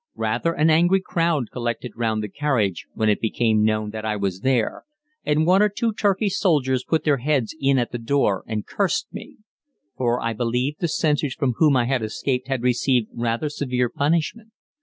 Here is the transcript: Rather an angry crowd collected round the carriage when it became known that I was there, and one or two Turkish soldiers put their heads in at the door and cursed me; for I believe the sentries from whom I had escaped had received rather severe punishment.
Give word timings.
Rather 0.15 0.53
an 0.53 0.71
angry 0.71 0.99
crowd 0.99 1.51
collected 1.51 1.91
round 1.95 2.23
the 2.23 2.27
carriage 2.27 2.87
when 2.95 3.07
it 3.07 3.19
became 3.21 3.63
known 3.63 3.91
that 3.91 4.03
I 4.03 4.15
was 4.15 4.39
there, 4.39 4.83
and 5.23 5.45
one 5.45 5.61
or 5.61 5.69
two 5.69 5.93
Turkish 5.93 6.39
soldiers 6.39 6.83
put 6.83 7.03
their 7.03 7.17
heads 7.17 7.55
in 7.61 7.77
at 7.77 7.91
the 7.91 7.99
door 7.99 8.43
and 8.47 8.65
cursed 8.65 9.13
me; 9.13 9.37
for 9.95 10.19
I 10.19 10.33
believe 10.33 10.79
the 10.79 10.87
sentries 10.87 11.35
from 11.35 11.53
whom 11.57 11.77
I 11.77 11.85
had 11.85 12.01
escaped 12.01 12.47
had 12.47 12.63
received 12.63 13.09
rather 13.13 13.47
severe 13.47 13.89
punishment. 13.89 14.49